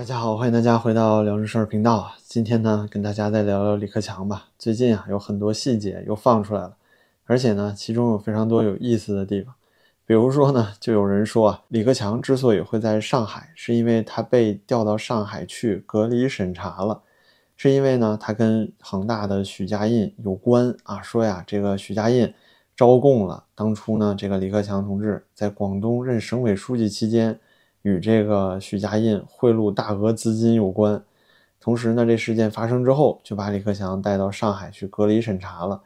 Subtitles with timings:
[0.00, 2.10] 大家好，欢迎大家回到聊正事儿频道。
[2.24, 4.46] 今天呢，跟大家再聊聊李克强吧。
[4.58, 6.74] 最近啊，有很多细节又放出来了，
[7.26, 9.54] 而且呢，其中有非常多有意思的地方。
[10.06, 17.02] 比如说呢，就有人说啊，李克强之所以会在上海，是因为他被调到上海去隔离审查了，
[17.58, 21.02] 是因为呢，他跟恒大的许家印有关啊。
[21.02, 22.32] 说呀，这个许家印
[22.74, 27.38] 招供了，当初呢，这个李克强同志在广东任省委书记期间。
[27.82, 31.02] 与这个许家印贿赂大额资金有关，
[31.60, 35.80] 同时呢，这事件发生之后，就把李克强带到上海去隔离审查了。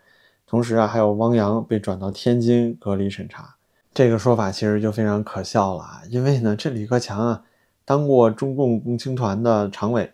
[0.46, 3.56] 同时啊，还有汪洋被转到天津隔离审查。
[3.92, 6.02] 这个说法其实就非常可笑了啊！
[6.08, 7.42] 因为呢，这李克强啊，
[7.84, 10.12] 当过中共共青团的常委，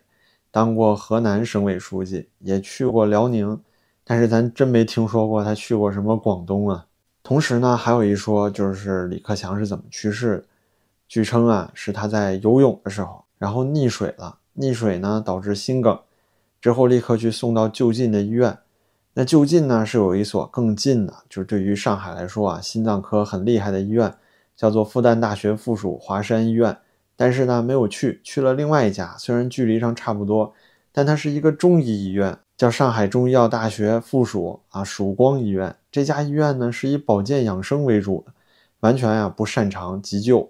[0.50, 3.58] 当过河南省委书记，也去过辽宁，
[4.04, 6.86] 但是咱真没听说过他去过什么广东啊。
[7.22, 10.44] 同时呢，还有一说就是李克强是怎么去世的？
[11.10, 14.38] 据称啊，是他在游泳的时候，然后溺水了。
[14.56, 15.98] 溺水呢，导致心梗，
[16.60, 18.56] 之后立刻去送到就近的医院。
[19.14, 24.14] 那就近呢，是有一所更近的，就是对于上海来说啊，心脏科很厉害的医院，
[24.54, 26.78] 叫做复旦大学附属华山医院。
[27.16, 30.54] 但是呢，没有去，去了另外一家，虽然距离上差不多，
[30.92, 35.74] 但它是一个中医医院，叫上海中医药大学附属啊曙光医院。
[35.90, 38.32] 这家医院呢，是以保健养生为主的，
[38.78, 40.48] 完全呀不擅长急救。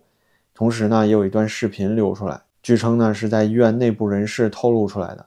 [0.61, 5.25] 同时呢，也有一段视频流出来，据称呢是在医院内部人士透露出来的，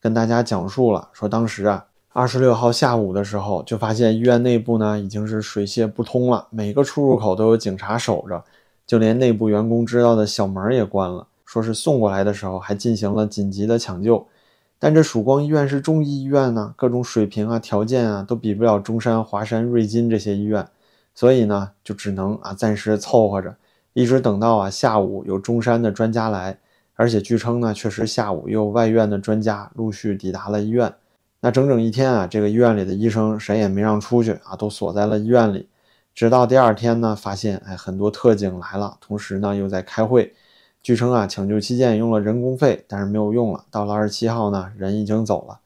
[0.00, 8.44] 跟大家讲述了说，当时啊，二十六号下午的时候，就发现医院内部呢已经是水泄不通了，每个出入口都有警察守着，
[8.86, 11.26] 就连内部员工知道的小门也关了。
[11.44, 14.24] 说是送过来的时候还进行了紧急的抢救，
[14.78, 20.64] 但这曙光医院是中医医院呢，各种水平啊、条件啊都比不了中山、华山、瑞金这些医院，
[21.12, 23.56] 所以呢，就只能啊暂时凑合着。
[23.96, 26.58] 一直等到啊下午有中山的专家来，
[26.96, 30.92] 而且据称呢，确实下午又有外院的专家陆续抵达了医院。
[31.40, 35.70] 那整整一天啊，这个医院里的医生谁也没让出去啊，都锁在了医院里。
[36.14, 40.34] 直到第二天呢，发现哎很多特警来了，同时呢又在开会。
[40.82, 43.64] 据称啊，抢救期间用了人工肺，但是没有用了。
[43.70, 45.58] 到了二十七号呢，人已经走了。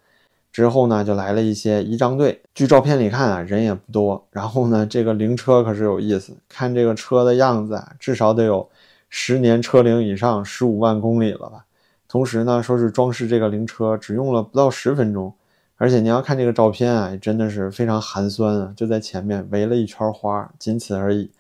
[0.53, 2.43] 之后呢，就来了一些仪仗队。
[2.55, 4.27] 据照片里看啊，人也不多。
[4.31, 8.69] 然后呢，这个灵车可是有意思，看这个车的样子啊，至少得有
[9.09, 11.65] 十年车龄以上，十五万公里了吧。
[12.09, 15.33] 同时呢，说是装饰这个灵车只用了不到十分钟，
[15.77, 21.31] 而且你要看这个照片啊，真的是非常寒酸啊，就在前面围了一圈花，仅此而已。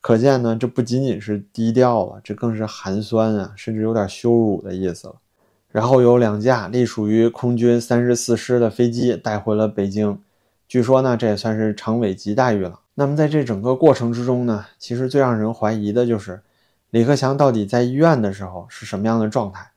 [0.00, 5.14] 可见呢，这不仅仅是低调了，这更是寒酸啊，甚至有点羞辱的意思了。
[5.72, 10.18] 然后有两架隶属于空军三十四师的飞机带回了北京，
[10.68, 12.80] 据说呢，这也算是常委级待遇了。
[12.94, 16.42] 那么在这整个过程之中呢，其实最让人怀疑的就是
[16.90, 19.70] 李克强到底在医院的时候是什么样的状态？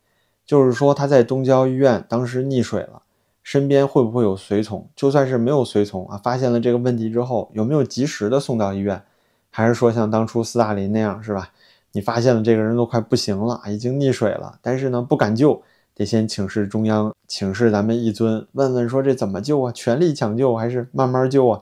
[0.46, 3.02] 就是说他在东郊医院当时溺水了，
[3.42, 4.90] 身边会不会有随从？
[4.98, 9.02] 就算是没有随从啊，发现了这个问题之后，有没有及时的送到医院？
[9.50, 11.52] 还是说像当初斯大林那样，是吧？
[11.94, 15.64] 你发现了这个人都快不行了，已经溺水了，但是呢不敢救。
[15.96, 19.72] 得先请示中央，请示咱们一尊，问问说这怎么救啊？
[19.72, 21.62] 全力抢救还是慢慢救啊？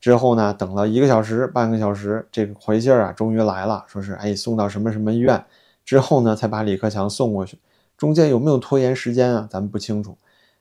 [0.00, 5.44] 之后呢，等了一个小时、半个小时，这个回信儿啊，终于来了，说是哎送到什么什么医院，
[5.84, 7.58] 之后呢，才把李克强送过去。
[7.96, 9.48] 中间有没有拖延时间啊？
[9.50, 10.16] 咱们不清楚。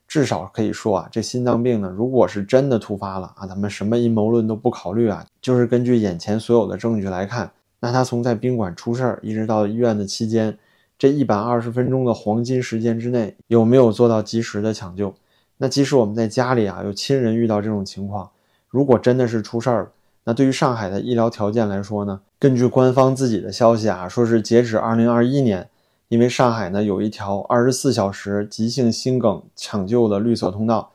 [0.08, 10.58] 至少可以说啊，这心脏病呢，如果是真的突发了啊，咱们什么阴谋论都不考虑啊，就是根据眼前所有的证据来看，那他从在宾馆出事儿一直到医院的期间。
[11.02, 15.12] 这一百二十分钟的黄金时间之内，有没有做到及时的抢救？
[15.58, 18.30] 那即使我们在家里啊，有亲人遇到这种情况，
[18.70, 19.90] 如果真的是出事儿了，
[20.26, 22.22] 那对于上海的医疗条件来说呢？
[22.38, 25.68] 根据官方自己的消息啊，说是截止二零二一年，
[26.10, 30.92] 因为上海呢有一条二十四小时急性心梗抢救的绿色通道，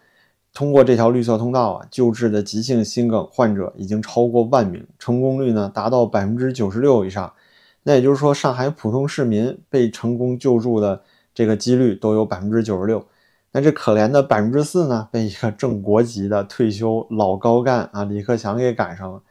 [0.55, 7.33] 通过这条绿色通道啊，救治的急性心梗患者已经超过万名，成功率呢达到百分之九十六以上。
[7.89, 11.00] 那也就是说，上海普通市民被成功救助的
[11.33, 13.06] 这个几率都有百分之九十六。
[13.53, 19.23] 那这可怜的百分之四呢，被一个正国级的退休老高干啊李克强给赶上了，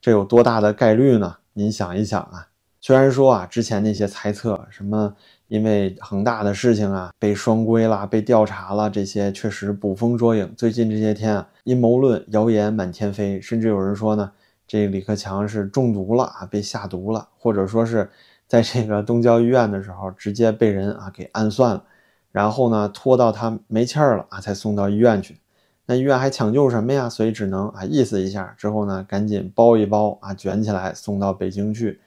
[0.00, 1.38] 这有多大的概率呢？
[1.54, 2.46] 您想一想啊。
[2.80, 5.12] 虽然说啊，之前那些猜测，什么
[5.48, 10.54] 因为恒大的事情啊被双规啦、被调查了，这些确实捕风捉影。
[10.56, 14.30] 最近这些天啊，阴谋论、谣言满天飞，甚至有人说呢。
[14.66, 18.10] 这李克强是中毒了啊，被下毒了，或者说是
[18.46, 21.84] 在这个东郊医院的时候，直接被人啊给暗算了，
[22.32, 25.38] 然后呢拖到他没气儿了啊，才送到医院去。
[25.86, 27.08] 那医院还抢救什么呀？
[27.08, 32.00] 所以只能啊意思一下，之后呢赶紧包一包啊，卷起来送到北京去。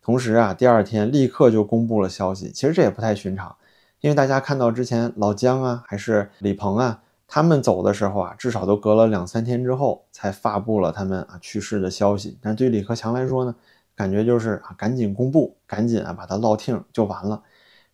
[0.00, 3.56] 同时啊，第二天立刻就公布了消息，其实这也不太寻常，
[4.00, 12.38] 因为大家看到之前老姜啊，还是李鹏啊，他们走的时候啊，至少都隔了两三天之后才发布了他们啊去世的消息。
[12.40, 13.54] 但对李克强来说呢，
[13.96, 17.42] 感觉就是啊，赶紧公布，赶紧啊把他落听就完了。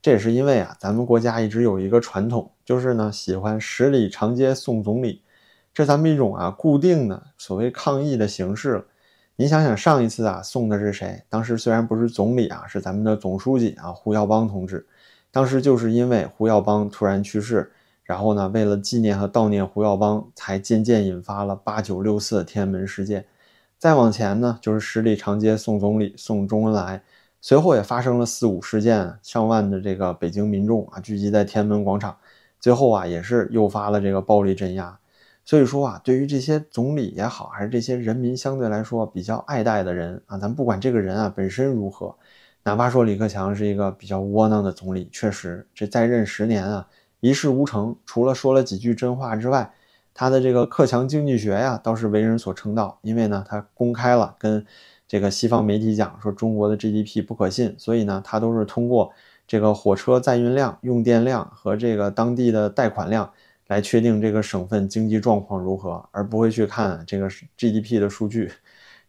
[0.03, 5.23] 这也是因为啊，咱们国家一直有一个传统，就是呢喜欢十里长街送总理，
[5.73, 8.87] 这咱们一种啊固定的所谓抗议的形式。
[9.37, 11.23] 你想想上一次啊送的是谁？
[11.29, 14.87] 当时虽然不是总理啊，是咱们的总书记啊胡耀邦同志。
[15.31, 17.71] 当时就是因为胡耀邦突然去世，
[18.11, 23.25] 然后呢，为了纪念和悼念胡耀邦，才渐渐引发了八九六四天安门事件。
[23.79, 27.05] 再往前呢，就是十里长街送总理，送周恩来。
[27.41, 32.17] 随后也发生了四五事件，上万的这个北京民众啊聚集在天安门广场，
[32.59, 34.99] 最后啊也是诱发了这个暴力镇压。
[35.45, 42.13] 所以说啊，对于这些总理也好，还是这些人民相对来说比较爱戴的人啊，咱不管这个人啊本身如何。
[42.65, 46.89] 哪怕说李克强是一个比较窝囊的总理，确实这在任十年啊，
[47.21, 49.73] 一事无成，除了说了几句真话之外，
[50.13, 52.99] 他的这个克强经济学呀，倒是为人所称道。
[53.03, 54.67] 因为呢，他公开了跟
[55.07, 59.13] 这个西方媒体讲说中国的 GDP 不可信，所以呢，他都是通过
[59.47, 63.33] 这个火车载运量、用电量和这个当地的贷款量
[63.67, 68.51] 来确定这个省份经济状况如何，而不会去看这个 GDP 的数据。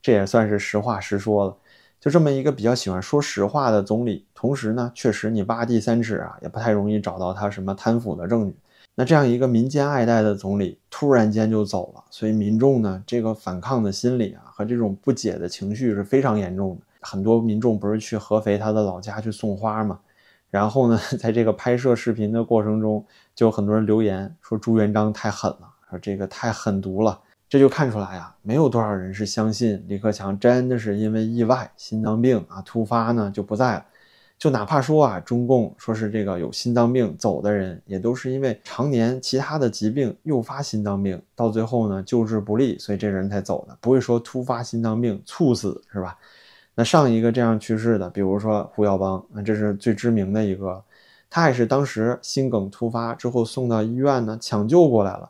[0.01, 1.57] 这也算是实话实说了。
[2.01, 8.55] 就这么一个比较喜欢说实话的总理，同时呢，确实你挖地三尺啊，也不太容易找到他什么贪腐的证据。
[8.95, 16.81] 那这样一个民间爱戴的总理，突然间就走了，所以民众呢，这个反抗的心理啊，和这种不解的情绪是非常严重的。
[17.01, 19.99] 很多民众不是去合肥他的老家去送花嘛，
[20.49, 23.05] 然后呢， 在这个拍摄视频的过程中，
[23.35, 27.19] 就有很多人留言说朱元璋太狠了，说这个太狠毒了。
[27.51, 33.85] 这就看出来啊，没有多少人是相信李克强真的是因为意外心脏病啊突发呢就不在了。
[34.39, 46.17] 就哪怕说啊，中共说是这个有心脏病走的人，也都是因为常年其他的疾病诱发心脏病，到最后呢救治不利，所以这人才走的，不会说突发心脏病猝死是吧？
[46.73, 50.81] 那上一个这样去世的，比如说胡耀邦，那这是最知名的一个，
[51.29, 55.29] 他也是当时心梗突发之后送到医院呢抢救过来了。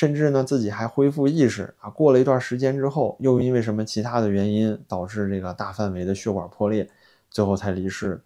[0.00, 1.90] 甚至呢，自己还恢复意识啊。
[1.90, 6.88] 过了一段时间之后，又因为什么其他的原因导致这个大范围的血管破裂，
[7.28, 8.18] 最后才离世。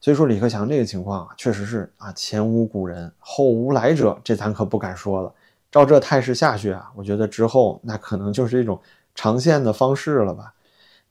[0.00, 5.32] 所以说，李克强这个情况啊，确实是啊，前无古人，后无来者，这咱可不敢说了。
[5.70, 8.80] 照这态势下去啊，我觉得之后那可能就是一种
[9.14, 10.52] 长线的方式了吧。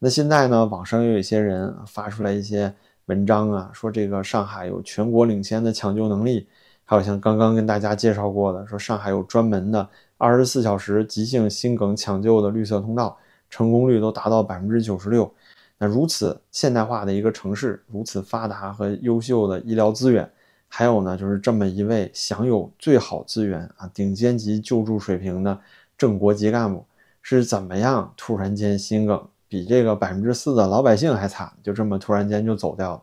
[0.00, 2.74] 那现在呢，网上又有一些人发出来一些
[3.06, 6.46] 文章啊，说这个上海有全国领先的抢救能力。
[6.90, 9.88] 还有像刚刚跟大家介绍过的，说上海有专门的
[10.18, 13.16] 二十四小时急性心梗抢救的绿色通道，
[13.48, 15.32] 成功率都达到百分之九十六。
[15.78, 20.28] 那如此现代化的一个城市，如此发达和优秀的医疗资源，
[20.66, 25.56] 还有呢，就是这么一位享有最好资源啊、顶尖级救助水平的
[25.96, 26.84] 正国级干部，
[27.22, 33.02] 是怎么样突然间心梗，比这个百分之四的老百姓还惨，就这么突然间就走掉了。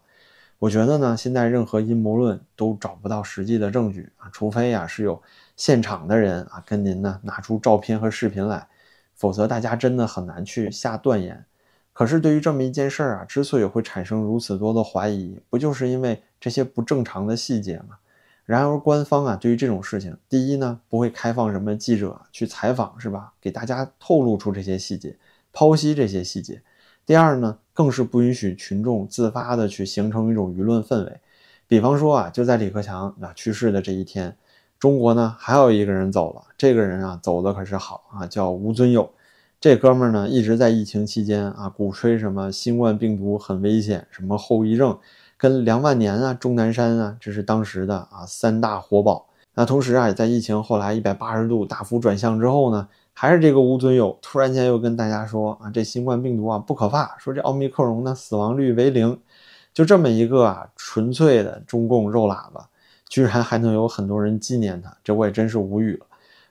[0.60, 5.22] 我觉得呢，现在任何阴谋论都找不到实际的证据啊，除非呀是有
[5.56, 8.68] 现场的人啊跟您呢拿出照片和视频来，
[9.14, 11.46] 否则大家真的很难去下断言。
[11.94, 17.98] 可是对于这么一件事儿啊，之所以会产生如此多的怀疑，不就是因为这些不正常的细节吗？
[18.46, 23.34] 然而官方啊对于这种事情，第一呢不会开放什么记者去采访是吧？
[23.40, 25.16] 给大家透露出这些细节，
[25.54, 26.62] 剖析这些细节。
[27.06, 31.20] 第二呢，更是不允许群众自发的去形成一种舆论氛围。
[31.68, 34.36] 比方说啊，就在李克强啊去世的这一天，
[34.80, 36.42] 中国呢还有一个人走了。
[36.58, 39.08] 这个人啊走的可是好啊，叫吴尊友。
[39.62, 44.98] 这哥们儿呢一直在疫情期间啊鼓吹什么新冠病毒很危险，什么后遗症，
[45.38, 49.28] 跟梁万年啊、钟南山啊，这是当时的啊三大活宝。
[49.54, 52.88] 那同时啊，在疫情后来一百八十度大幅转向之后呢。
[53.20, 59.20] 还是这个吴尊友突然间又跟大家说啊，这新冠病毒啊不可怕，说这奥密克戎呢死亡率为零，
[59.74, 62.70] 就这么一个啊纯粹的中共肉喇叭，
[63.10, 66.06] 居然还能有很多人纪念他，这我也真是无语了。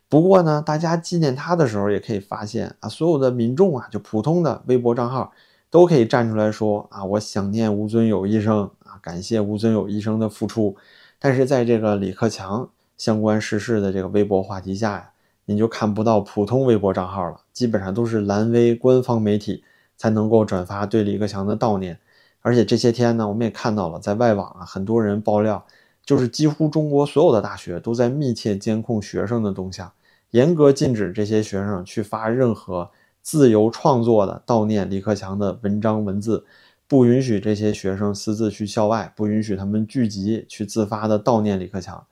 [0.09, 5.33] 不过呢，大家纪念他的时候也可以发现啊，所有的民众啊，就普通的微博账号
[5.71, 10.75] 都可以站出来说啊，我想念吴尊友医生啊，感谢吴尊友医生的付出。
[11.21, 15.11] 但是在这个李克强相关逝世的这个微博话题下呀。
[15.47, 19.65] 你就看不到普通微博账号了，基本上都是蓝微官方媒体
[19.97, 21.99] 才能够转发对李克强的悼念。
[22.43, 25.65] 而且这些天呢，我们也看到了，在外网啊，很多人爆料，
[26.05, 29.91] 就是几乎中国所有的大学都在密切监控学生的动向，
[30.31, 32.91] 严格禁止这些学生去发任何
[33.23, 36.45] 自由创作的悼念李克强的文章文字，
[36.87, 42.07] 不允许这些学生私自去校外，不允许他们聚集去自发的悼念李克强。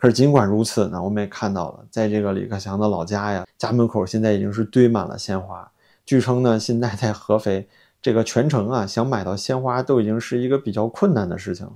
[0.00, 5.70] 可是尽管如此呢，我们也看到了，在这个李克强的老家呀，家门口现在已经是堆满了鲜花。
[6.06, 7.68] 据称呢，现在在合肥
[8.00, 11.74] 这个全城啊，想买到鲜花都已经是一个比较困难的事情了。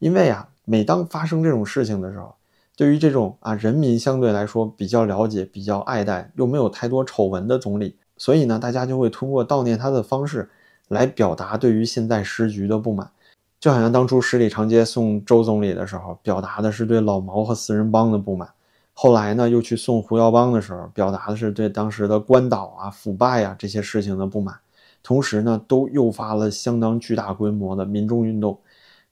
[0.00, 2.34] 因为啊，每当发生这种事情的时候，
[2.76, 10.50] 对于这种啊人民相对来说比较了解、比较爱戴又没有太多丑闻的总理，所以呢，大家就会通过悼念他的方式
[10.88, 13.08] 来表达对于现在时局的不满。
[13.62, 18.48] 就好像当初十里长街送周总理的时候，表达的是对老毛和四人帮的不满。
[18.92, 24.52] 后来呢，又去送胡耀邦的时候，表达的是对当时的官倒啊、腐败啊这些事情的不满，
[25.00, 28.58] 同时呢，都诱发了相当巨大规模的民众运动。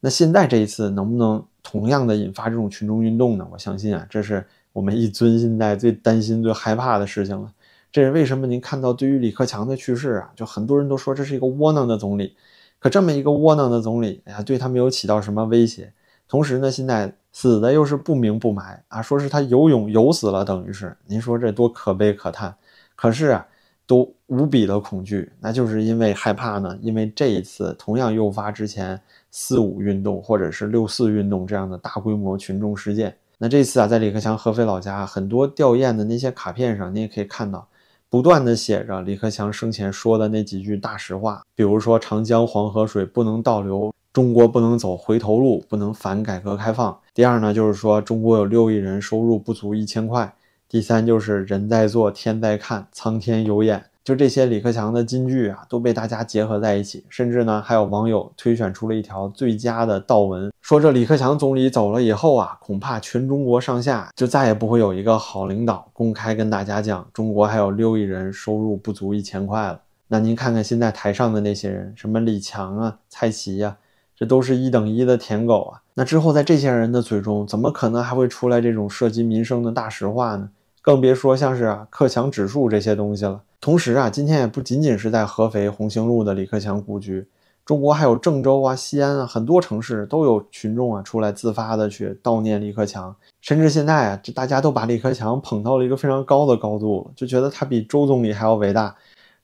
[0.00, 3.47] 那现在这一次能不能同样的引发这种群众运动呢？
[3.52, 7.49] 我相信啊，这是我们一尊现在最担心、最害怕的事情了。
[7.92, 8.49] 这是为什么？
[8.49, 12.35] 您看到对于李克强的去世啊，就很多人都说这是一个窝囊的总理。
[12.81, 15.93] 可这么一个窝囊的总理，哎呀，对他没有起到什么威胁。
[16.27, 17.15] 同时呢，现在。
[17.33, 22.53] 死的又是不明不白啊，说是他游泳游死了，等于是您说这多可悲可叹。
[22.97, 23.47] 可是啊，
[23.87, 33.17] 都无比的恐惧，那就是因为害怕呢，因为这一次同样诱发之前四五运动或者是六四运动这样的大规模群众事件。
[33.39, 37.69] 那这次啊，在李克强合肥老家，很多吊唁的那些卡片上，你也可以看到，
[38.11, 43.95] 不断的写着李克强生前说的那几句大实话，比如说长江黄河水不能倒流。
[44.12, 46.99] 中国不能走回头路，不能反改革开放。
[47.14, 50.35] 第二呢，就是说中国有六亿人收入不足一千块。
[50.69, 53.85] 第三就是人在做，天在看，苍天有眼。
[54.02, 57.05] 就这些李克强的金句啊，都被大家结合在一起。
[57.09, 69.81] 甚至呢，还有网友推选出了一条最佳的悼文，说这李克强总理走了以后啊，恐怕全中国上下就再也不会有一个好领导公开跟大家讲中国还有六亿人收入不足一千块了。
[70.07, 73.79] 那您看看现在台上的那些人，什么李强啊、蔡奇呀。
[74.15, 75.83] 这都是一等一的舔狗啊！
[75.95, 80.50] 那之后在这些人的嘴中，怎么可能还会出来这种涉及民生的大实话呢？
[80.83, 83.41] 更别说像是啊克强指数这些东西了。
[83.61, 87.27] 同时啊，今天也不仅仅是在合肥红星路的李克强故居，
[87.71, 93.15] 中国还有郑州啊、西安啊，很多城市都有群众啊出来自发的去悼念李克强。
[93.41, 98.93] 甚至现在啊，这大家都把李克强捧到了一个非常高的高度，就觉得他比周总理还要伟大。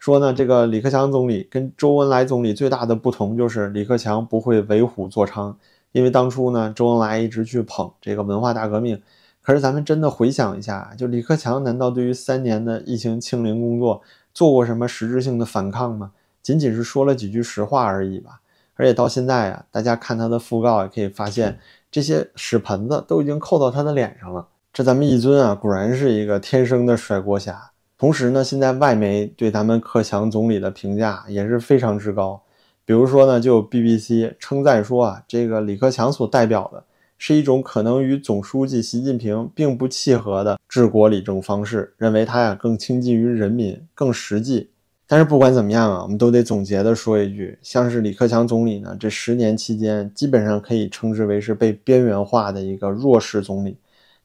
[0.01, 5.55] 说呢，这个李克强总理跟周恩来总理最大的不同就是李克强不会为虎作伥，
[5.93, 9.01] 因为当初呢，周恩来一直去捧这个文化大革命，
[9.41, 14.03] 可是咱们真的回想一下，就李克强难道对于三年的疫情清零工作
[14.35, 16.11] 做过什么实质性的反抗吗？
[16.47, 18.41] 仅仅是说了几句实话而已吧。
[18.77, 21.59] 而且到现在啊，大家看他的讣告也可以发现，
[21.91, 24.47] 这些屎盆子都已经扣到他的脸上了。
[24.73, 27.73] 这咱们一尊啊，果然是一个天生的甩锅侠。
[27.99, 32.41] 同时呢，现在外媒对咱们克强总理的评价也是非常之高。
[32.85, 36.85] 比如说呢，就 BBC 称赞说啊，这个李克强所代表的
[37.19, 44.71] 是一种可能与总书记习近平并不契合的治国理政方式，认为他呀更亲近于人民，更实际。
[45.07, 53.77] 但是不管怎么样啊，我们都得总结的说一句，像是李克强总理呢，这十年期间基本上可以称之为是被边缘化的一个弱势总理。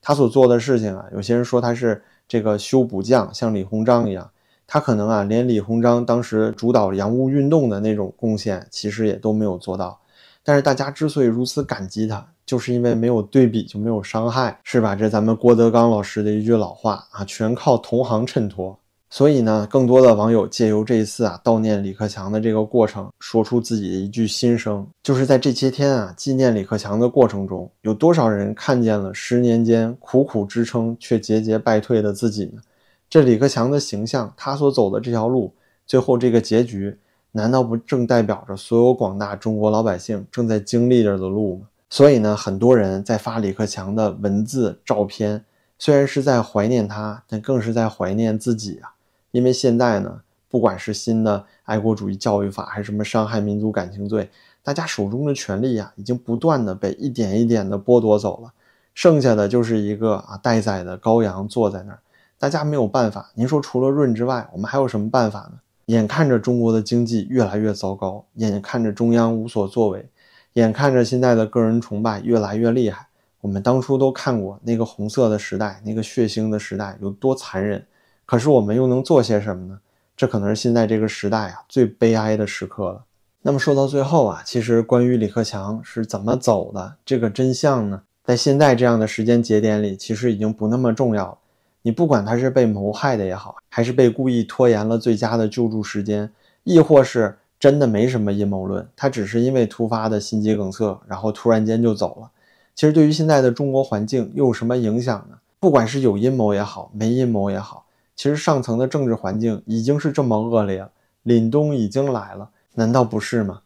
[0.01, 2.01] 他所做的事情啊，有些人说他是。
[2.27, 4.31] 这个修补匠像李鸿章一样，
[4.65, 9.99] 他可能啊，连李鸿章当时主导洋务运动的那种贡献，其实也都没有做到。
[10.41, 14.95] 但是大家之所以如此感激他，就是因为没有对比就没有伤害，是吧？
[14.95, 18.79] 这咱们郭德纲老师的一句老话啊，全靠同行衬托。
[19.13, 32.61] 所以呢，更多的网友借由这一次啊悼念李克强的这个过程，说出自己的一句心声，就是在这些天啊纪念李克强的过程中，有多少人看见了十年间苦苦支撑却节节败退的自己呢？
[33.09, 35.53] 这李克强的形象，他所走的这条路，
[35.85, 36.97] 最后这个结局，
[37.33, 41.65] 难道不正代表着所有广大中国老百姓正在经历着的路吗？
[41.89, 45.43] 所以呢，很多人在发李克强的文字、照片，
[45.77, 48.93] 虽然是在怀念他，但更是在怀念自己啊。
[49.31, 54.29] 因为现在呢，不管是新的爱国主义教育法，还是什么伤害民族感情罪，
[54.61, 58.51] 大家手中的权利呀，已经不断的被一点一点的剥夺走了，
[58.93, 61.99] 剩下的就是一个啊待宰的羔羊坐在那儿，
[62.37, 63.31] 大家没有办法。
[63.35, 65.59] 您说除了润之外，我们还有什么办法呢？
[65.85, 70.09] 眼看着中国的经济越来越糟糕，眼看着中央无所作为，
[70.53, 73.07] 眼看着现在的个人崇拜越来越厉害，
[73.41, 77.85] 我们当初都看过那个红色的时代，那个血腥的时代有多残忍。
[78.25, 79.79] 可是我们又能做些什么呢？
[80.15, 83.03] 这可能是现在这个时代啊最悲哀的时刻了。
[83.41, 91.37] 那么说到最后啊，其实关于李克强是怎么走的这个真相呢，在现在这样的时间节点里，其实已经不那么重要了。
[91.81, 96.31] 你不管他是被谋害的也好，还是被故意拖延了最佳的救助时间，
[96.63, 102.29] 亦或是真的没什么阴谋论，他只是因为突发的心肌梗塞，然后突然间就走了。
[102.75, 105.37] 其实对于现在的中国环境又有什么影响呢？
[105.59, 107.85] 不管是有阴谋也好，没阴谋也好，
[108.21, 110.91] 其实上层的政治环境已经是这么恶劣了，
[111.25, 113.61] 凛冬已经来了，难道不是吗？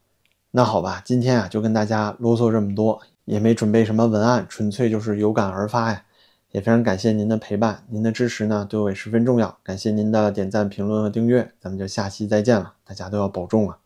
[0.51, 6.03] 那好吧，今天啊就跟大家啰嗦这么多，也没准备什么文案，纯粹就是有感而发呀。
[6.51, 9.57] 也非常感谢您的陪伴，您的支持呢对我也十分重要。
[9.61, 13.79] 感谢您的点赞、评论和订阅，咱们就下期再见了，大家都要保重啊！